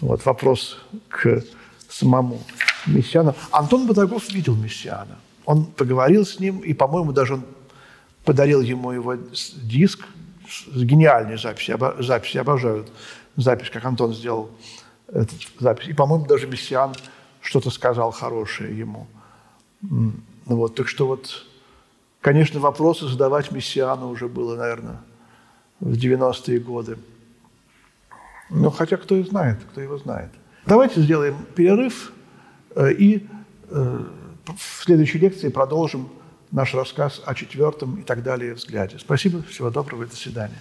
Вот 0.00 0.24
вопрос 0.26 0.78
к 1.08 1.42
самому 1.88 2.40
Мессиана. 2.86 3.34
Антон 3.50 3.86
Бодагов 3.86 4.28
видел 4.30 4.54
Мессиана. 4.54 5.18
Он 5.44 5.64
поговорил 5.64 6.24
с 6.24 6.40
ним, 6.40 6.58
и, 6.60 6.74
по-моему, 6.74 7.12
даже 7.12 7.34
он 7.34 7.44
подарил 8.24 8.60
ему 8.60 8.92
его 8.92 9.14
диск 9.14 10.00
с 10.48 10.82
гениальной 10.82 11.38
записью. 11.38 11.78
Запись, 11.98 12.34
я 12.34 12.40
обожаю 12.40 12.86
запись, 13.36 13.70
как 13.70 13.84
Антон 13.84 14.14
сделал 14.14 14.50
эту 15.08 15.34
запись. 15.60 15.88
И, 15.88 15.92
по-моему, 15.92 16.26
даже 16.26 16.46
Мессиан 16.46 16.94
что-то 17.40 17.70
сказал 17.70 18.10
хорошее 18.10 18.76
ему. 18.76 19.06
Ну 19.82 20.12
вот, 20.46 20.74
так 20.74 20.88
что 20.88 21.06
вот, 21.06 21.44
конечно, 22.20 22.60
вопросы 22.60 23.06
задавать 23.08 23.52
Мессиану 23.52 24.08
уже 24.08 24.28
было, 24.28 24.56
наверное, 24.56 25.00
в 25.80 25.92
90-е 25.92 26.58
годы. 26.58 26.98
Ну, 28.50 28.70
хотя 28.70 28.96
кто 28.96 29.16
и 29.16 29.22
знает, 29.22 29.58
кто 29.70 29.80
его 29.80 29.98
знает. 29.98 30.30
Давайте 30.66 31.00
сделаем 31.00 31.36
перерыв. 31.54 32.12
Э, 32.76 32.92
и 32.92 33.26
э, 33.70 34.04
в 34.44 34.84
следующей 34.84 35.18
лекции 35.18 35.48
продолжим 35.48 36.08
наш 36.52 36.74
рассказ 36.74 37.22
о 37.24 37.34
четвертом 37.34 37.96
и 37.96 38.02
так 38.02 38.22
далее 38.22 38.54
взгляде. 38.54 38.98
Спасибо, 38.98 39.42
всего 39.42 39.70
доброго 39.70 40.04
и 40.04 40.06
до 40.06 40.14
свидания. 40.14 40.60